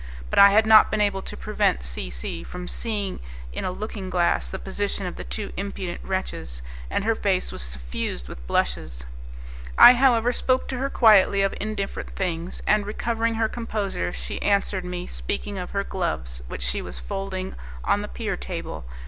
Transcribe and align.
But 0.31 0.39
I 0.39 0.49
had 0.49 0.65
not 0.65 0.89
been 0.89 0.99
able 0.99 1.21
to 1.21 1.37
prevent 1.37 1.83
C 1.83 2.09
C 2.09 2.43
from 2.43 2.67
seeing 2.67 3.19
in 3.53 3.63
a 3.65 3.71
looking 3.71 4.09
glass 4.09 4.49
the 4.49 4.57
position 4.57 5.05
of 5.05 5.15
the 5.15 5.23
two 5.23 5.53
impudent 5.57 6.01
wretches, 6.03 6.63
and 6.89 7.03
her 7.03 7.13
face 7.13 7.51
was 7.51 7.61
suffused 7.61 8.27
with 8.27 8.47
blushes; 8.47 9.05
I, 9.77 9.93
however, 9.93 10.31
spoke 10.31 10.67
to 10.69 10.79
her 10.79 10.89
quietly 10.89 11.43
of 11.43 11.53
indifferent 11.61 12.15
things, 12.15 12.63
and 12.65 12.83
recovering 12.87 13.35
her 13.35 13.47
composure 13.47 14.11
she 14.11 14.41
answered 14.41 14.85
me, 14.85 15.05
speaking 15.05 15.59
of 15.59 15.69
her 15.69 15.83
gloves, 15.83 16.41
which 16.47 16.63
she 16.63 16.81
was 16.81 16.97
folding 16.97 17.53
on 17.83 18.01
the 18.01 18.07
pier 18.07 18.35
table. 18.35 18.85